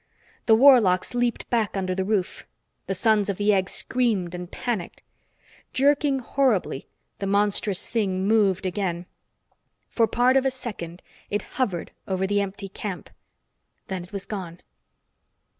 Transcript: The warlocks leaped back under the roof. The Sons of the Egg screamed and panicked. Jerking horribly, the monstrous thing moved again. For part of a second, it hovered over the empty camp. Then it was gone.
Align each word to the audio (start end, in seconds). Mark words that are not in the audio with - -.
The 0.47 0.55
warlocks 0.55 1.13
leaped 1.13 1.47
back 1.51 1.77
under 1.77 1.93
the 1.93 2.03
roof. 2.03 2.47
The 2.87 2.95
Sons 2.95 3.29
of 3.29 3.37
the 3.37 3.53
Egg 3.53 3.69
screamed 3.69 4.33
and 4.33 4.51
panicked. 4.51 5.03
Jerking 5.73 6.17
horribly, 6.17 6.87
the 7.19 7.27
monstrous 7.27 7.87
thing 7.87 8.25
moved 8.27 8.65
again. 8.65 9.05
For 9.91 10.07
part 10.07 10.37
of 10.37 10.43
a 10.43 10.49
second, 10.49 11.03
it 11.29 11.43
hovered 11.61 11.91
over 12.07 12.25
the 12.25 12.41
empty 12.41 12.67
camp. 12.67 13.11
Then 13.89 14.01
it 14.03 14.11
was 14.11 14.25
gone. 14.25 14.61